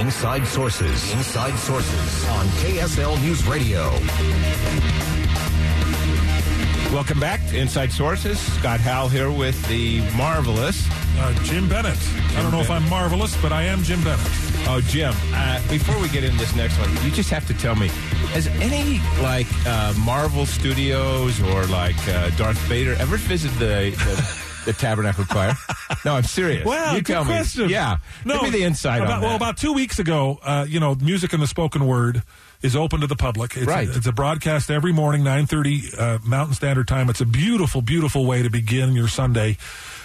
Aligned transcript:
Inside 0.00 0.46
Sources. 0.46 1.12
Inside 1.12 1.54
Sources 1.58 2.28
on 2.30 2.46
KSL 2.62 3.20
News 3.20 3.46
Radio. 3.46 3.90
Welcome 6.90 7.20
back 7.20 7.46
to 7.48 7.58
Inside 7.58 7.92
Sources. 7.92 8.40
Scott 8.40 8.80
Howell 8.80 9.10
here 9.10 9.30
with 9.30 9.62
the 9.68 10.00
marvelous 10.16 10.88
uh, 11.18 11.34
Jim 11.44 11.68
Bennett. 11.68 11.98
I 12.34 12.40
don't 12.40 12.50
know 12.50 12.60
if 12.60 12.70
I'm 12.70 12.88
marvelous, 12.88 13.36
but 13.42 13.52
I 13.52 13.64
am 13.64 13.82
Jim 13.82 14.02
Bennett. 14.02 14.26
Oh, 14.66 14.80
Jim, 14.86 15.12
uh, 15.34 15.60
before 15.68 16.00
we 16.00 16.08
get 16.08 16.24
into 16.24 16.38
this 16.38 16.56
next 16.56 16.78
one, 16.78 16.90
you 17.04 17.10
just 17.10 17.28
have 17.28 17.46
to 17.48 17.54
tell 17.54 17.76
me 17.76 17.88
has 18.32 18.46
any 18.46 19.00
like 19.22 19.48
uh, 19.66 19.92
Marvel 19.98 20.46
Studios 20.46 21.42
or 21.42 21.66
like 21.66 21.98
uh, 22.08 22.30
Darth 22.38 22.58
Vader 22.68 22.94
ever 22.94 23.18
visited 23.18 23.58
the, 23.58 23.90
the 23.90 24.44
the 24.64 24.72
Tabernacle 24.72 25.24
Choir? 25.24 25.54
No, 26.04 26.14
I'm 26.16 26.22
serious. 26.24 26.64
Well, 26.64 26.94
you 26.94 27.02
good 27.02 27.12
tell 27.12 27.24
question. 27.24 27.66
me. 27.66 27.72
Yeah, 27.72 27.98
no, 28.24 28.34
give 28.34 28.42
me 28.44 28.50
the 28.50 28.64
insight 28.64 29.02
about, 29.02 29.16
on 29.16 29.22
Well, 29.22 29.36
about 29.36 29.56
two 29.56 29.72
weeks 29.72 29.98
ago, 29.98 30.38
uh, 30.42 30.66
you 30.68 30.80
know, 30.80 30.94
music 30.94 31.32
and 31.32 31.42
the 31.42 31.46
spoken 31.46 31.86
word 31.86 32.22
is 32.62 32.76
open 32.76 33.00
to 33.00 33.06
the 33.06 33.16
public. 33.16 33.56
It's, 33.56 33.66
Right. 33.66 33.88
A, 33.88 33.96
it's 33.96 34.06
a 34.06 34.12
broadcast 34.12 34.70
every 34.70 34.92
morning, 34.92 35.24
nine 35.24 35.46
thirty 35.46 35.82
uh, 35.98 36.18
Mountain 36.24 36.54
Standard 36.54 36.88
Time. 36.88 37.08
It's 37.10 37.20
a 37.20 37.26
beautiful, 37.26 37.82
beautiful 37.82 38.26
way 38.26 38.42
to 38.42 38.50
begin 38.50 38.92
your 38.94 39.08
Sunday. 39.08 39.56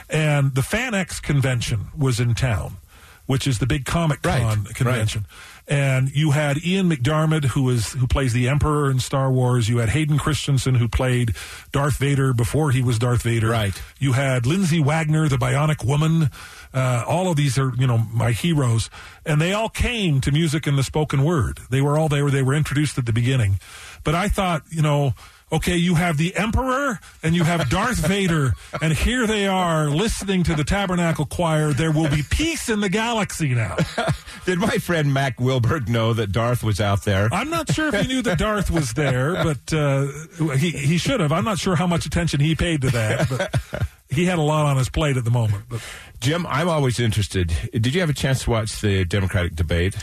And 0.09 0.53
the 0.55 0.61
FanX 0.61 1.21
convention 1.21 1.87
was 1.97 2.19
in 2.19 2.35
town, 2.35 2.77
which 3.25 3.47
is 3.47 3.59
the 3.59 3.65
big 3.65 3.85
Comic 3.85 4.21
Con 4.21 4.41
Right, 4.63 4.75
convention. 4.75 5.25
And 5.67 6.15
you 6.15 6.31
had 6.31 6.63
Ian 6.63 6.89
McDiarmid, 6.89 7.45
who 7.45 7.67
is 7.71 7.93
who 7.93 8.05
plays 8.05 8.33
the 8.33 8.47
Emperor 8.47 8.91
in 8.91 8.99
Star 8.99 9.31
Wars. 9.31 9.67
You 9.67 9.77
had 9.77 9.89
Hayden 9.89 10.19
Christensen, 10.19 10.75
who 10.75 10.87
played 10.87 11.35
Darth 11.71 11.97
Vader 11.97 12.33
before 12.33 12.69
he 12.69 12.83
was 12.83 12.99
Darth 12.99 13.23
Vader. 13.23 13.49
Right. 13.49 13.81
You 13.97 14.13
had 14.13 14.45
Lindsay 14.45 14.79
Wagner, 14.79 15.27
the 15.27 15.37
Bionic 15.37 15.83
Woman. 15.83 16.29
Uh, 16.71 17.03
all 17.07 17.31
of 17.31 17.37
these 17.37 17.57
are, 17.57 17.73
you 17.77 17.87
know, 17.87 17.97
my 17.97 18.31
heroes, 18.31 18.89
and 19.25 19.41
they 19.41 19.53
all 19.53 19.69
came 19.69 20.21
to 20.21 20.31
music 20.31 20.67
and 20.67 20.77
the 20.77 20.83
spoken 20.83 21.23
word. 21.23 21.59
They 21.71 21.81
were 21.81 21.97
all 21.97 22.09
they 22.09 22.21
were. 22.21 22.29
They 22.29 22.43
were 22.43 22.53
introduced 22.53 22.97
at 22.99 23.07
the 23.07 23.13
beginning, 23.13 23.59
but 24.03 24.13
I 24.13 24.27
thought, 24.27 24.63
you 24.69 24.83
know, 24.83 25.13
okay, 25.51 25.77
you 25.77 25.95
have 25.95 26.17
the 26.17 26.35
Emperor 26.35 26.99
and 27.23 27.35
you 27.35 27.43
have 27.43 27.69
Darth 27.69 27.97
Vader, 28.07 28.53
and 28.81 28.93
here 28.93 29.27
they 29.27 29.47
are 29.47 29.89
listening 29.89 30.43
to 30.43 30.55
the 30.55 30.63
Tabernacle 30.63 31.25
Choir. 31.25 31.73
There 31.73 31.91
will 31.91 32.09
be 32.09 32.23
peace 32.29 32.69
in 32.69 32.79
the 32.79 32.89
galaxy 32.89 33.53
now. 33.53 33.77
Did 34.45 34.59
my 34.59 34.77
friend 34.77 35.13
Mack 35.13 35.37
Wilberg 35.37 35.87
know 35.87 36.13
that 36.13 36.31
Darth 36.31 36.63
was 36.63 36.79
out 36.79 37.03
there? 37.03 37.29
I'm 37.31 37.49
not 37.49 37.71
sure 37.73 37.87
if 37.87 38.01
he 38.01 38.07
knew 38.07 38.21
that 38.23 38.37
Darth 38.37 38.69
was 38.71 38.93
there, 38.93 39.33
but 39.43 39.73
uh, 39.73 40.07
he 40.55 40.71
he 40.71 40.97
should 40.97 41.19
have. 41.19 41.31
I'm 41.31 41.45
not 41.45 41.57
sure 41.57 41.75
how 41.75 41.87
much 41.87 42.05
attention 42.05 42.39
he 42.39 42.55
paid 42.55 42.81
to 42.81 42.89
that, 42.91 43.29
but 43.29 43.87
he 44.09 44.25
had 44.25 44.37
a 44.37 44.43
lot 44.43 44.65
on 44.65 44.77
his 44.77 44.89
plate 44.89 45.17
at 45.17 45.25
the 45.25 45.31
moment. 45.31 45.63
But 45.69 45.81
Jim, 46.19 46.45
I'm 46.47 46.69
always 46.69 46.99
interested. 46.99 47.51
Did 47.71 47.93
you 47.93 48.01
have 48.01 48.09
a 48.09 48.13
chance 48.13 48.43
to 48.43 48.49
watch 48.49 48.81
the 48.81 49.05
Democratic 49.05 49.55
debate? 49.55 49.95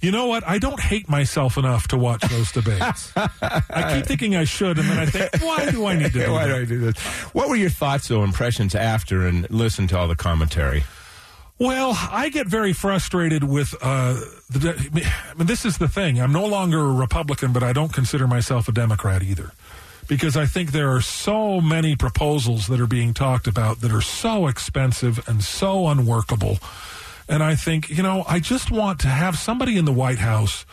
You 0.00 0.12
know 0.12 0.26
what? 0.26 0.46
I 0.46 0.58
don't 0.58 0.80
hate 0.80 1.08
myself 1.08 1.56
enough 1.58 1.88
to 1.88 1.98
watch 1.98 2.22
those 2.22 2.52
debates. 2.52 3.12
I 3.16 3.94
keep 3.96 4.06
thinking 4.06 4.36
I 4.36 4.44
should, 4.44 4.78
and 4.78 4.88
then 4.88 4.98
I 4.98 5.06
think, 5.06 5.42
why 5.42 5.70
do 5.70 5.86
I 5.86 5.96
need 5.96 6.12
to 6.12 6.24
do 6.26 6.32
Why 6.32 6.46
that? 6.46 6.54
do 6.54 6.60
I 6.60 6.64
do 6.64 6.78
this? 6.78 6.96
What 7.34 7.48
were 7.48 7.56
your 7.56 7.70
thoughts 7.70 8.10
or 8.10 8.24
impressions 8.24 8.74
after 8.74 9.26
and 9.26 9.50
listen 9.50 9.86
to 9.88 9.98
all 9.98 10.06
the 10.08 10.16
commentary? 10.16 10.84
Well, 11.58 11.98
I 12.12 12.28
get 12.28 12.46
very 12.46 12.72
frustrated 12.72 13.42
with 13.42 13.74
uh, 13.82 14.14
the. 14.48 14.76
I 14.92 15.34
mean, 15.34 15.46
this 15.48 15.64
is 15.64 15.78
the 15.78 15.88
thing. 15.88 16.20
I'm 16.20 16.30
no 16.32 16.46
longer 16.46 16.78
a 16.78 16.92
Republican, 16.92 17.52
but 17.52 17.64
I 17.64 17.72
don't 17.72 17.92
consider 17.92 18.28
myself 18.28 18.68
a 18.68 18.72
Democrat 18.72 19.24
either, 19.24 19.50
because 20.06 20.36
I 20.36 20.46
think 20.46 20.70
there 20.70 20.94
are 20.94 21.00
so 21.00 21.60
many 21.60 21.96
proposals 21.96 22.68
that 22.68 22.80
are 22.80 22.86
being 22.86 23.12
talked 23.12 23.48
about 23.48 23.80
that 23.80 23.92
are 23.92 24.00
so 24.00 24.46
expensive 24.46 25.26
and 25.28 25.42
so 25.42 25.88
unworkable. 25.88 26.58
And 27.28 27.42
I 27.42 27.54
think, 27.54 27.90
you 27.90 28.02
know, 28.02 28.24
I 28.28 28.40
just 28.40 28.70
want 28.70 29.00
to 29.00 29.08
have 29.08 29.36
somebody 29.38 29.76
in 29.76 29.84
the 29.84 29.92
White 29.92 30.18
House 30.18 30.64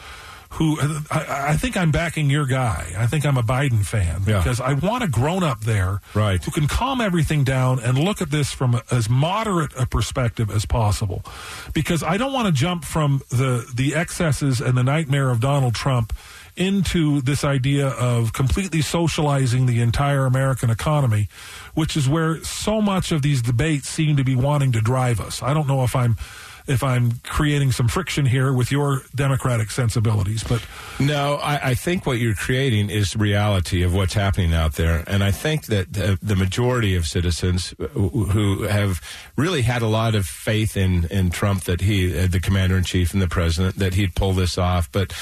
who 0.51 0.77
I, 1.11 1.49
I 1.49 1.57
think 1.57 1.75
I'm 1.75 1.91
backing 1.91 2.29
your 2.29 2.45
guy. 2.45 2.93
I 2.97 3.07
think 3.07 3.25
I'm 3.25 3.37
a 3.37 3.43
Biden 3.43 3.85
fan 3.85 4.21
Yeah. 4.25 4.37
because 4.37 4.61
I 4.61 4.71
want 4.73 5.03
a 5.03 5.07
grown 5.09 5.43
up 5.43 5.61
there 5.61 5.99
Right. 6.13 6.41
who 6.41 6.49
can 6.51 6.67
calm 6.67 7.01
everything 7.01 7.43
down 7.43 7.79
and 7.79 7.97
look 7.99 8.21
at 8.21 8.31
this 8.31 8.53
from 8.53 8.75
a, 8.75 8.81
as 8.89 9.09
moderate 9.09 9.73
a 9.77 9.85
perspective 9.85 10.49
as 10.49 10.65
possible. 10.65 11.23
Because 11.73 12.03
I 12.03 12.15
don't 12.15 12.31
want 12.31 12.45
to 12.47 12.53
jump 12.53 12.85
from 12.85 13.21
the 13.29 13.69
the 13.73 13.95
excesses 13.95 14.61
and 14.61 14.77
the 14.77 14.83
nightmare 14.83 15.29
of 15.29 15.41
Donald 15.41 15.75
Trump 15.75 16.13
into 16.55 17.21
this 17.21 17.43
idea 17.43 17.87
of 17.87 18.33
completely 18.33 18.81
socializing 18.81 19.65
the 19.65 19.81
entire 19.81 20.25
American 20.25 20.69
economy, 20.69 21.27
which 21.73 21.97
is 21.97 22.07
where 22.07 22.43
so 22.43 22.81
much 22.81 23.11
of 23.11 23.21
these 23.21 23.41
debates 23.41 23.89
seem 23.89 24.17
to 24.17 24.23
be 24.23 24.35
wanting 24.35 24.71
to 24.71 24.81
drive 24.81 25.19
us. 25.19 25.43
I 25.43 25.53
don't 25.53 25.67
know 25.67 25.83
if 25.83 25.95
I'm 25.95 26.17
if 26.67 26.83
I'm 26.83 27.19
creating 27.23 27.71
some 27.71 27.87
friction 27.87 28.25
here 28.25 28.51
with 28.51 28.71
your 28.71 29.03
democratic 29.13 29.71
sensibilities, 29.71 30.43
but 30.43 30.65
No, 30.99 31.35
I, 31.35 31.71
I 31.71 31.73
think 31.75 32.05
what 32.05 32.19
you're 32.19 32.35
creating 32.35 32.89
is 32.89 33.15
reality 33.15 33.83
of 33.83 33.93
what's 33.93 34.13
happening 34.13 34.53
out 34.53 34.73
there, 34.73 35.03
and 35.07 35.23
I 35.23 35.31
think 35.31 35.65
that 35.67 35.93
the, 35.93 36.17
the 36.21 36.35
majority 36.35 36.95
of 36.95 37.05
citizens 37.05 37.73
who 37.91 38.63
have 38.63 39.01
really 39.35 39.61
had 39.61 39.81
a 39.81 39.87
lot 39.87 40.15
of 40.15 40.25
faith 40.25 40.75
in 40.77 41.05
in 41.05 41.29
Trump 41.29 41.63
that 41.65 41.81
he, 41.81 42.17
uh, 42.17 42.27
the 42.27 42.39
commander 42.39 42.77
in 42.77 42.83
chief 42.83 43.13
and 43.13 43.21
the 43.21 43.27
president, 43.27 43.77
that 43.77 43.93
he'd 43.93 44.15
pull 44.15 44.33
this 44.33 44.57
off, 44.57 44.91
but. 44.91 45.13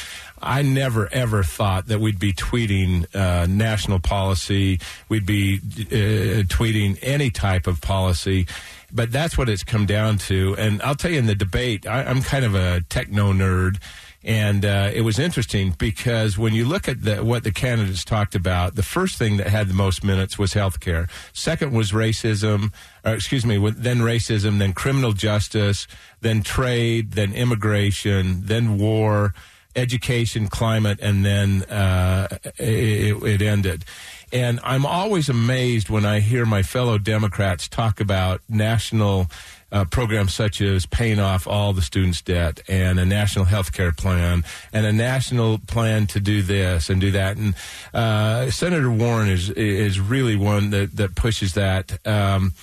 I 0.46 0.62
never 0.62 1.08
ever 1.14 1.42
thought 1.42 1.88
that 1.88 2.02
we'd 2.02 2.20
be 2.20 2.34
tweeting 2.34 3.08
uh, 3.16 3.46
national 3.46 4.00
policy, 4.00 4.82
we'd 5.08 5.26
be 5.26 5.59
uh, 5.64 6.44
tweeting 6.52 7.00
any 7.02 7.30
type 7.30 7.66
of 7.66 7.80
policy, 7.80 8.46
but 8.92 9.12
that's 9.12 9.38
what 9.38 9.50
it's 9.50 9.64
come 9.64 9.86
down 9.86 10.18
to. 10.20 10.56
And 10.58 10.82
I'll 10.82 10.96
tell 10.96 11.12
you, 11.12 11.18
in 11.18 11.26
the 11.26 11.33
debate, 11.36 11.88
I, 11.88 12.04
I'm 12.04 12.22
kind 12.22 12.46
of 12.46 12.56
a 12.56 12.82
techno 12.90 13.34
nerd, 13.34 13.78
and 14.24 14.64
uh, 14.64 14.90
it 14.94 15.02
was 15.02 15.20
interesting 15.20 15.76
because 15.78 16.38
when 16.38 16.54
you 16.54 16.66
look 16.66 16.88
at 16.88 17.04
the, 17.04 17.24
what 17.24 17.44
the 17.44 17.52
candidates 17.52 18.06
talked 18.06 18.36
about, 18.36 18.76
the 18.76 18.84
first 18.84 19.18
thing 19.18 19.38
that 19.38 19.48
had 19.48 19.68
the 19.68 19.74
most 19.74 20.04
minutes 20.04 20.40
was 20.40 20.54
health 20.54 20.80
care. 20.80 21.10
Second 21.34 21.74
was 21.74 21.92
racism, 21.92 22.74
or 23.04 23.14
excuse 23.14 23.46
me, 23.46 23.58
then 23.72 24.00
racism, 24.00 24.60
then 24.60 24.72
criminal 24.72 25.12
justice, 25.12 25.88
then 26.22 26.42
trade, 26.42 27.12
then 27.12 27.34
immigration, 27.34 28.46
then 28.46 28.78
war, 28.78 29.34
education, 29.76 30.48
climate, 30.48 31.00
and 31.02 31.26
then 31.26 31.64
uh, 31.64 32.28
it, 32.58 33.22
it 33.24 33.42
ended. 33.42 33.84
And 34.32 34.60
I'm 34.64 34.86
always 34.86 35.30
amazed 35.30 35.90
when 35.90 36.06
I 36.06 36.20
hear 36.20 36.46
my 36.46 36.64
fellow 36.64 36.98
Democrats 36.98 37.68
talk 37.68 38.00
about 38.00 38.42
national 38.48 39.28
uh, 39.73 39.84
programs 39.85 40.34
such 40.34 40.61
as 40.61 40.85
paying 40.85 41.19
off 41.19 41.47
all 41.47 41.73
the 41.73 41.81
students' 41.81 42.22
debt 42.22 42.61
and 42.69 43.00
a 43.00 43.06
national 43.06 43.45
health 43.45 43.73
care 43.73 43.91
plan 43.91 44.44
and 44.72 44.85
a 44.85 44.94
national 44.94 45.57
plan 45.57 46.07
to 46.07 46.19
do 46.22 46.41
this 46.44 46.89
and 46.89 47.01
do 47.01 47.11
that. 47.11 47.35
And 47.35 47.56
uh, 47.94 48.50
Senator 48.51 48.89
Warren 48.91 49.29
is 49.29 49.50
is 49.50 50.00
really 50.00 50.35
one 50.38 50.69
that, 50.69 50.95
that 50.95 51.16
pushes 51.16 51.53
that. 51.56 52.00
Um, 52.07 52.53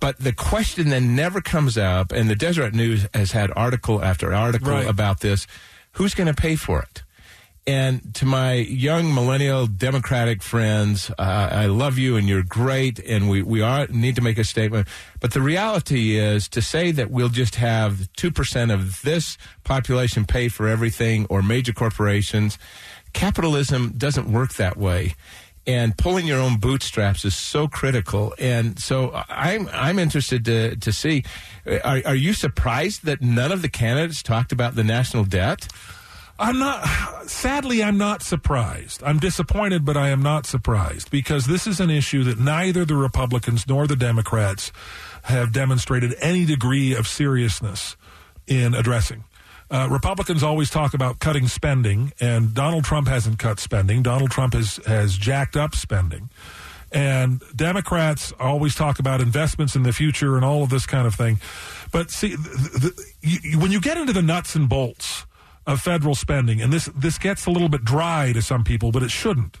but 0.00 0.18
the 0.18 0.32
question 0.32 0.88
then 0.90 1.14
never 1.14 1.40
comes 1.40 1.76
up, 1.76 2.10
and 2.12 2.28
the 2.30 2.34
Deseret 2.34 2.74
News 2.74 3.06
has 3.14 3.32
had 3.32 3.50
article 3.54 4.02
after 4.02 4.32
article 4.32 4.70
Right. 4.72 4.88
about 4.88 5.20
this. 5.20 5.46
Who's 5.96 6.14
going 6.14 6.26
to 6.26 6.34
pay 6.34 6.56
for 6.56 6.80
it? 6.82 7.01
And 7.64 8.12
to 8.16 8.26
my 8.26 8.54
young 8.54 9.14
millennial 9.14 9.68
Democratic 9.68 10.42
friends, 10.42 11.10
uh, 11.10 11.48
I 11.52 11.66
love 11.66 11.96
you 11.96 12.16
and 12.16 12.28
you're 12.28 12.42
great, 12.42 12.98
and 12.98 13.30
we, 13.30 13.42
we 13.42 13.62
are, 13.62 13.86
need 13.86 14.16
to 14.16 14.20
make 14.20 14.36
a 14.38 14.44
statement. 14.44 14.88
But 15.20 15.32
the 15.32 15.40
reality 15.40 16.16
is 16.18 16.48
to 16.48 16.62
say 16.62 16.90
that 16.90 17.12
we'll 17.12 17.28
just 17.28 17.54
have 17.56 18.08
2% 18.16 18.74
of 18.74 19.02
this 19.02 19.38
population 19.62 20.24
pay 20.24 20.48
for 20.48 20.66
everything 20.66 21.24
or 21.30 21.40
major 21.40 21.72
corporations, 21.72 22.58
capitalism 23.12 23.92
doesn't 23.96 24.30
work 24.30 24.54
that 24.54 24.76
way. 24.76 25.14
And 25.64 25.96
pulling 25.96 26.26
your 26.26 26.40
own 26.40 26.58
bootstraps 26.58 27.24
is 27.24 27.36
so 27.36 27.68
critical. 27.68 28.34
And 28.40 28.80
so 28.80 29.22
I'm, 29.28 29.68
I'm 29.72 30.00
interested 30.00 30.44
to, 30.46 30.74
to 30.74 30.92
see 30.92 31.22
are, 31.64 32.02
are 32.04 32.16
you 32.16 32.32
surprised 32.32 33.04
that 33.04 33.22
none 33.22 33.52
of 33.52 33.62
the 33.62 33.68
candidates 33.68 34.24
talked 34.24 34.50
about 34.50 34.74
the 34.74 34.82
national 34.82 35.22
debt? 35.22 35.68
I'm 36.42 36.58
not, 36.58 37.30
sadly, 37.30 37.84
I'm 37.84 37.96
not 37.96 38.20
surprised. 38.20 39.00
I'm 39.04 39.20
disappointed, 39.20 39.84
but 39.84 39.96
I 39.96 40.08
am 40.08 40.22
not 40.22 40.44
surprised 40.44 41.08
because 41.08 41.46
this 41.46 41.68
is 41.68 41.78
an 41.78 41.88
issue 41.88 42.24
that 42.24 42.36
neither 42.36 42.84
the 42.84 42.96
Republicans 42.96 43.68
nor 43.68 43.86
the 43.86 43.94
Democrats 43.94 44.72
have 45.22 45.52
demonstrated 45.52 46.16
any 46.20 46.44
degree 46.44 46.94
of 46.94 47.06
seriousness 47.06 47.96
in 48.48 48.74
addressing. 48.74 49.22
Uh, 49.70 49.86
Republicans 49.88 50.42
always 50.42 50.68
talk 50.68 50.94
about 50.94 51.20
cutting 51.20 51.46
spending, 51.46 52.12
and 52.20 52.52
Donald 52.54 52.82
Trump 52.82 53.06
hasn't 53.06 53.38
cut 53.38 53.60
spending. 53.60 54.02
Donald 54.02 54.32
Trump 54.32 54.52
has 54.52 54.80
has 54.84 55.16
jacked 55.16 55.56
up 55.56 55.76
spending, 55.76 56.28
and 56.90 57.40
Democrats 57.54 58.32
always 58.40 58.74
talk 58.74 58.98
about 58.98 59.20
investments 59.20 59.76
in 59.76 59.84
the 59.84 59.92
future 59.92 60.34
and 60.34 60.44
all 60.44 60.64
of 60.64 60.70
this 60.70 60.86
kind 60.86 61.06
of 61.06 61.14
thing. 61.14 61.38
But 61.92 62.10
see, 62.10 62.34
the, 62.34 62.92
the, 62.92 63.04
you, 63.22 63.60
when 63.60 63.70
you 63.70 63.80
get 63.80 63.96
into 63.96 64.12
the 64.12 64.22
nuts 64.22 64.56
and 64.56 64.68
bolts 64.68 65.24
of 65.66 65.80
federal 65.80 66.14
spending, 66.14 66.60
and 66.60 66.72
this 66.72 66.86
this 66.94 67.18
gets 67.18 67.46
a 67.46 67.50
little 67.50 67.68
bit 67.68 67.84
dry 67.84 68.32
to 68.32 68.42
some 68.42 68.64
people, 68.64 68.92
but 68.92 69.02
it 69.02 69.10
shouldn't, 69.10 69.58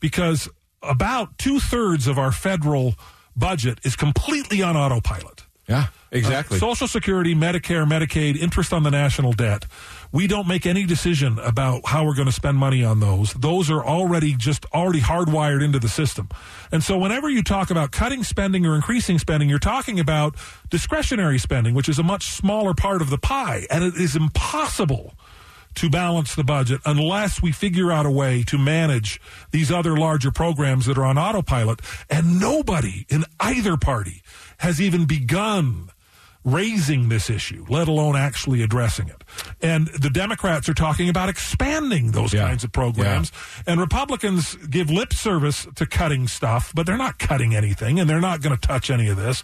because 0.00 0.48
about 0.82 1.38
two 1.38 1.60
thirds 1.60 2.06
of 2.06 2.18
our 2.18 2.32
federal 2.32 2.94
budget 3.36 3.78
is 3.84 3.96
completely 3.96 4.62
on 4.62 4.76
autopilot. 4.76 5.44
Yeah, 5.68 5.88
exactly. 6.12 6.58
Uh, 6.58 6.60
Social 6.60 6.86
Security, 6.86 7.34
Medicare, 7.34 7.84
Medicaid, 7.84 8.36
interest 8.36 8.72
on 8.72 8.84
the 8.84 8.90
national 8.90 9.32
debt. 9.32 9.66
We 10.12 10.28
don't 10.28 10.46
make 10.46 10.64
any 10.64 10.84
decision 10.84 11.40
about 11.40 11.86
how 11.86 12.04
we're 12.04 12.14
going 12.14 12.28
to 12.28 12.32
spend 12.32 12.56
money 12.56 12.84
on 12.84 13.00
those. 13.00 13.32
Those 13.34 13.68
are 13.68 13.84
already 13.84 14.34
just 14.36 14.64
already 14.66 15.00
hardwired 15.00 15.64
into 15.64 15.80
the 15.80 15.88
system. 15.88 16.28
And 16.70 16.84
so 16.84 16.96
whenever 16.96 17.28
you 17.28 17.42
talk 17.42 17.70
about 17.70 17.90
cutting 17.90 18.22
spending 18.22 18.64
or 18.64 18.76
increasing 18.76 19.18
spending, 19.18 19.48
you're 19.48 19.58
talking 19.58 19.98
about 19.98 20.36
discretionary 20.70 21.38
spending, 21.38 21.74
which 21.74 21.88
is 21.88 21.98
a 21.98 22.04
much 22.04 22.28
smaller 22.28 22.72
part 22.72 23.02
of 23.02 23.10
the 23.10 23.18
pie. 23.18 23.66
And 23.68 23.82
it 23.82 23.96
is 23.96 24.14
impossible 24.14 25.14
to 25.76 25.88
balance 25.90 26.34
the 26.34 26.44
budget 26.44 26.80
unless 26.84 27.40
we 27.40 27.52
figure 27.52 27.90
out 27.92 28.06
a 28.06 28.10
way 28.10 28.42
to 28.44 28.58
manage 28.58 29.20
these 29.50 29.70
other 29.70 29.96
larger 29.96 30.30
programs 30.30 30.86
that 30.86 30.98
are 30.98 31.04
on 31.04 31.16
autopilot. 31.18 31.80
And 32.10 32.38
nobody 32.40 33.06
in 33.08 33.24
either 33.40 33.76
party 33.76 34.22
has 34.58 34.80
even 34.80 35.04
begun 35.06 35.90
raising 36.44 37.08
this 37.08 37.28
issue, 37.28 37.66
let 37.68 37.88
alone 37.88 38.14
actually 38.14 38.62
addressing 38.62 39.08
it. 39.08 39.24
And 39.60 39.88
the 39.88 40.08
Democrats 40.08 40.68
are 40.68 40.74
talking 40.74 41.08
about 41.08 41.28
expanding 41.28 42.12
those 42.12 42.32
Yeah. 42.32 42.46
kinds 42.46 42.62
of 42.62 42.70
programs. 42.70 43.32
And 43.66 43.80
Republicans 43.80 44.54
give 44.70 44.88
lip 44.88 45.12
service 45.12 45.66
to 45.74 45.86
cutting 45.86 46.28
stuff, 46.28 46.70
but 46.72 46.86
they're 46.86 46.96
not 46.96 47.18
cutting 47.18 47.56
anything 47.56 47.98
and 47.98 48.08
they're 48.08 48.20
not 48.20 48.42
going 48.42 48.56
to 48.56 48.64
touch 48.64 48.90
any 48.90 49.08
of 49.08 49.16
this. 49.16 49.42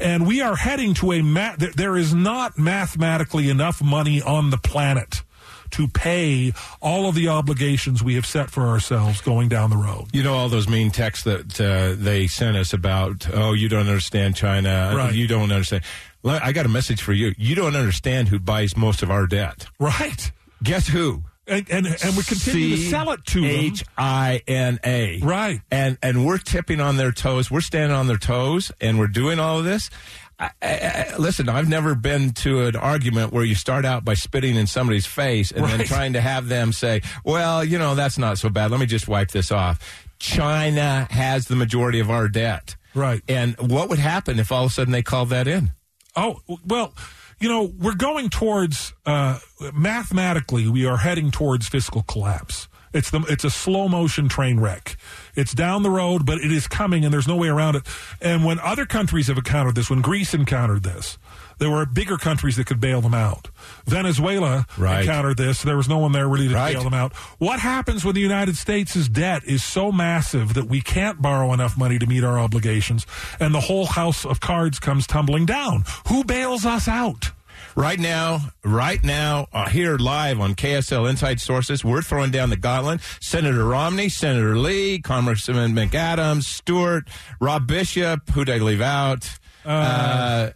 And 0.00 0.28
we 0.28 0.42
are 0.42 0.54
heading 0.54 0.94
to 0.94 1.10
a, 1.14 1.22
ma- 1.22 1.56
there- 1.58 1.72
there 1.72 1.96
is 1.96 2.14
not 2.14 2.56
mathematically 2.56 3.50
enough 3.50 3.82
money 3.82 4.22
on 4.22 4.50
the 4.50 4.58
planet 4.58 5.23
to 5.74 5.88
pay 5.88 6.52
all 6.80 7.08
of 7.08 7.14
the 7.14 7.28
obligations 7.28 8.02
we 8.02 8.14
have 8.14 8.26
set 8.26 8.50
for 8.50 8.66
ourselves 8.66 9.20
going 9.20 9.48
down 9.48 9.70
the 9.70 9.76
road. 9.76 10.06
You 10.12 10.22
know 10.22 10.34
all 10.34 10.48
those 10.48 10.68
mean 10.68 10.90
texts 10.90 11.24
that 11.24 11.60
uh, 11.60 11.94
they 11.96 12.26
sent 12.26 12.56
us 12.56 12.72
about, 12.72 13.28
oh, 13.32 13.52
you 13.52 13.68
don't 13.68 13.88
understand 13.88 14.36
China. 14.36 14.94
Right. 14.96 15.14
You 15.14 15.26
don't 15.26 15.50
understand. 15.50 15.84
I 16.24 16.52
got 16.52 16.64
a 16.64 16.70
message 16.70 17.02
for 17.02 17.12
you. 17.12 17.34
You 17.36 17.54
don't 17.54 17.76
understand 17.76 18.28
who 18.28 18.38
buys 18.38 18.76
most 18.76 19.02
of 19.02 19.10
our 19.10 19.26
debt. 19.26 19.66
Right. 19.78 20.32
Guess 20.62 20.88
who? 20.88 21.22
And, 21.46 21.68
and, 21.70 21.86
and 21.86 22.16
we 22.16 22.22
continue 22.22 22.76
to 22.76 22.82
sell 22.88 23.10
it 23.10 23.22
to 23.26 23.42
them. 23.42 23.50
H 23.50 23.84
I 23.98 24.40
N 24.48 24.80
A. 24.82 25.20
Right. 25.22 25.60
And 25.70 25.98
and 26.02 26.24
we're 26.24 26.38
tipping 26.38 26.80
on 26.80 26.96
their 26.96 27.12
toes. 27.12 27.50
We're 27.50 27.60
standing 27.60 27.94
on 27.94 28.06
their 28.06 28.16
toes, 28.16 28.72
and 28.80 28.98
we're 28.98 29.08
doing 29.08 29.38
all 29.38 29.58
of 29.58 29.66
this. 29.66 29.90
I, 30.38 30.50
I, 30.62 30.68
I, 31.12 31.16
listen, 31.16 31.48
I've 31.48 31.68
never 31.68 31.94
been 31.94 32.32
to 32.32 32.66
an 32.66 32.76
argument 32.76 33.32
where 33.32 33.44
you 33.44 33.54
start 33.54 33.84
out 33.84 34.04
by 34.04 34.14
spitting 34.14 34.56
in 34.56 34.66
somebody's 34.66 35.06
face 35.06 35.52
and 35.52 35.64
then 35.64 35.86
trying 35.86 36.14
to 36.14 36.20
have 36.20 36.48
them 36.48 36.72
say, 36.72 37.02
"Well, 37.24 37.64
you 37.64 37.78
know, 37.78 37.94
that's 37.94 38.18
not 38.18 38.38
so 38.38 38.48
bad. 38.48 38.70
Let 38.70 38.80
me 38.80 38.86
just 38.86 39.06
wipe 39.08 39.30
this 39.30 39.52
off." 39.52 40.06
China 40.18 41.06
has 41.10 41.46
the 41.46 41.56
majority 41.56 42.00
of 42.00 42.10
our 42.10 42.28
debt. 42.28 42.76
Right. 42.94 43.22
And 43.28 43.56
what 43.58 43.88
would 43.88 43.98
happen 43.98 44.38
if 44.38 44.52
all 44.52 44.64
of 44.64 44.70
a 44.70 44.74
sudden 44.74 44.92
they 44.92 45.02
called 45.02 45.30
that 45.30 45.48
in? 45.48 45.72
Oh, 46.16 46.40
well, 46.64 46.94
you 47.40 47.48
know, 47.48 47.64
we're 47.64 47.94
going 47.94 48.30
towards 48.30 48.94
uh, 49.04 49.38
mathematically, 49.74 50.68
we 50.68 50.86
are 50.86 50.98
heading 50.98 51.30
towards 51.30 51.68
fiscal 51.68 52.02
collapse. 52.02 52.68
It's 52.94 53.10
the 53.10 53.20
it's 53.28 53.44
a 53.44 53.50
slow 53.50 53.88
motion 53.88 54.28
train 54.28 54.60
wreck. 54.60 54.96
It's 55.34 55.52
down 55.52 55.82
the 55.82 55.90
road, 55.90 56.24
but 56.24 56.38
it 56.38 56.52
is 56.52 56.66
coming, 56.68 57.04
and 57.04 57.12
there's 57.12 57.28
no 57.28 57.36
way 57.36 57.48
around 57.48 57.74
it. 57.76 57.82
And 58.22 58.44
when 58.44 58.60
other 58.60 58.86
countries 58.86 59.26
have 59.26 59.36
encountered 59.36 59.74
this, 59.74 59.90
when 59.90 60.00
Greece 60.00 60.32
encountered 60.32 60.84
this, 60.84 61.18
there 61.58 61.70
were 61.70 61.84
bigger 61.86 62.16
countries 62.16 62.54
that 62.56 62.66
could 62.66 62.80
bail 62.80 63.00
them 63.00 63.12
out. 63.14 63.48
Venezuela 63.86 64.66
Right. 64.78 65.00
encountered 65.00 65.36
this. 65.36 65.62
There 65.62 65.76
was 65.76 65.88
no 65.88 65.98
one 65.98 66.12
there 66.12 66.28
really 66.28 66.48
to 66.48 66.54
Right. 66.54 66.74
bail 66.74 66.84
them 66.84 66.94
out. 66.94 67.12
What 67.38 67.58
happens 67.60 68.04
when 68.04 68.14
the 68.14 68.20
United 68.20 68.56
States' 68.56 69.08
debt 69.08 69.42
is 69.44 69.62
so 69.64 69.90
massive 69.92 70.54
that 70.54 70.68
we 70.68 70.80
can't 70.80 71.20
borrow 71.20 71.52
enough 71.52 71.76
money 71.76 71.98
to 71.98 72.06
meet 72.06 72.22
our 72.24 72.38
obligations, 72.38 73.06
and 73.40 73.52
the 73.54 73.60
whole 73.62 73.86
house 73.86 74.24
of 74.24 74.38
cards 74.40 74.78
comes 74.78 75.06
tumbling 75.06 75.46
down? 75.46 75.84
Who 76.08 76.22
bails 76.24 76.64
us 76.64 76.86
out? 76.88 77.32
Right 77.76 77.98
now, 77.98 78.38
right 78.62 79.02
now, 79.02 79.48
uh, 79.52 79.68
here 79.68 79.96
live 79.96 80.40
on 80.40 80.54
KSL 80.54 81.10
Inside 81.10 81.40
Sources, 81.40 81.84
we're 81.84 82.02
throwing 82.02 82.30
down 82.30 82.50
the 82.50 82.56
gauntlet. 82.56 83.00
Senator 83.20 83.64
Romney, 83.64 84.08
Senator 84.08 84.56
Lee, 84.56 85.00
Congressman 85.00 85.72
McAdams, 85.74 86.44
Stewart, 86.44 87.08
Rob 87.40 87.66
Bishop, 87.66 88.30
who 88.30 88.44
did 88.44 88.62
I 88.62 88.64
leave 88.64 88.80
out? 88.80 89.28
Uh, 89.64 90.50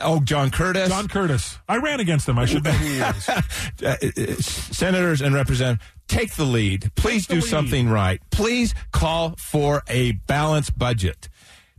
oh, 0.00 0.20
John 0.20 0.50
Curtis. 0.50 0.88
John 0.88 1.06
Curtis. 1.06 1.58
I 1.68 1.76
ran 1.76 2.00
against 2.00 2.28
him. 2.28 2.40
I 2.40 2.46
should 2.46 2.64
know 2.64 2.72
who 2.72 2.86
he 2.86 2.98
is. 2.98 3.28
Uh, 3.28 3.42
uh, 3.84 4.34
senators 4.40 5.22
and 5.22 5.32
representatives, 5.32 5.88
take 6.08 6.34
the 6.34 6.44
lead. 6.44 6.90
Please 6.96 7.28
the 7.28 7.34
do 7.34 7.40
something 7.40 7.88
right. 7.88 8.20
Please 8.30 8.74
call 8.90 9.36
for 9.38 9.84
a 9.88 10.12
balanced 10.26 10.76
budget. 10.76 11.28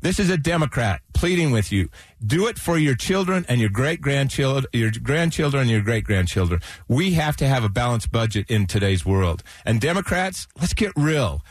This 0.06 0.20
is 0.20 0.30
a 0.30 0.38
Democrat 0.38 1.02
pleading 1.16 1.50
with 1.50 1.72
you. 1.72 1.90
Do 2.24 2.46
it 2.46 2.60
for 2.60 2.78
your 2.78 2.94
children 2.94 3.44
and 3.50 3.60
your 3.60 3.72
great 3.72 4.02
grandchildren, 4.02 4.68
your 4.72 4.92
grandchildren 5.02 5.62
and 5.62 5.72
your 5.72 5.82
great 5.82 6.04
grandchildren. 6.04 6.62
We 6.88 7.14
have 7.14 7.36
to 7.38 7.48
have 7.48 7.64
a 7.64 7.70
balanced 7.70 8.12
budget 8.12 8.46
in 8.48 8.68
today's 8.68 9.04
world. 9.04 9.42
And 9.66 9.82
Democrats, 9.82 10.48
let's 10.62 10.76
get 10.76 10.92
real. 10.96 11.42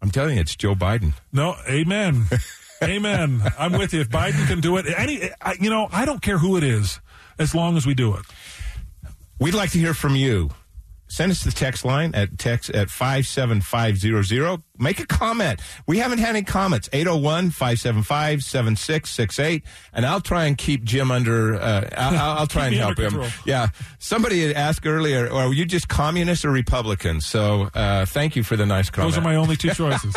I'm 0.00 0.12
telling 0.12 0.36
you, 0.36 0.42
it's 0.42 0.54
Joe 0.54 0.76
Biden. 0.76 1.14
No, 1.32 1.56
amen. 1.68 2.26
amen. 2.84 3.42
I'm 3.58 3.72
with 3.72 3.92
you. 3.92 4.02
If 4.02 4.10
Biden 4.10 4.46
can 4.46 4.60
do 4.60 4.76
it, 4.76 4.86
any, 4.96 5.30
you 5.58 5.68
know, 5.68 5.88
I 5.90 6.04
don't 6.04 6.22
care 6.22 6.38
who 6.38 6.56
it 6.56 6.62
is, 6.62 7.00
as 7.40 7.52
long 7.52 7.76
as 7.76 7.84
we 7.84 7.94
do 7.94 8.14
it. 8.14 8.22
We'd 9.40 9.54
like 9.54 9.72
to 9.72 9.80
hear 9.80 9.92
from 9.92 10.14
you. 10.14 10.50
Send 11.12 11.30
us 11.30 11.44
the 11.44 11.50
text 11.50 11.84
line 11.84 12.14
at 12.14 12.38
text 12.38 12.70
at 12.70 12.88
57500. 12.88 14.62
Make 14.78 14.98
a 14.98 15.04
comment. 15.06 15.60
We 15.86 15.98
haven't 15.98 16.20
had 16.20 16.30
any 16.30 16.42
comments. 16.42 16.88
801 16.90 17.50
575 17.50 18.42
7668. 18.42 19.62
And 19.92 20.06
I'll 20.06 20.22
try 20.22 20.46
and 20.46 20.56
keep 20.56 20.84
Jim 20.84 21.10
under, 21.10 21.56
uh, 21.56 21.86
I'll, 21.98 22.38
I'll- 22.38 22.46
try 22.46 22.68
and 22.68 22.76
help 22.76 22.98
him. 22.98 23.22
Yeah. 23.44 23.68
Somebody 23.98 24.46
had 24.46 24.56
asked 24.56 24.86
earlier, 24.86 25.30
are 25.30 25.52
you 25.52 25.66
just 25.66 25.86
communist 25.88 26.46
or 26.46 26.50
Republican? 26.50 27.20
So 27.20 27.68
uh, 27.74 28.06
thank 28.06 28.34
you 28.34 28.42
for 28.42 28.56
the 28.56 28.64
nice 28.64 28.88
comment. 28.88 29.12
Those 29.12 29.18
are 29.18 29.24
my 29.24 29.36
only 29.36 29.56
two 29.56 29.68
choices. 29.74 30.14